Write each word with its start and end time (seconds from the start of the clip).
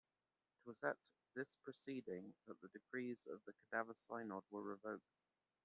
It 0.57 0.67
was 0.67 0.83
at 0.83 0.97
this 1.35 1.55
proceeding 1.63 2.33
that 2.47 2.59
the 2.59 2.69
decrees 2.69 3.19
of 3.31 3.39
the 3.45 3.53
Cadaver 3.69 3.93
Synod 3.93 4.43
were 4.49 4.63
revoked. 4.63 5.05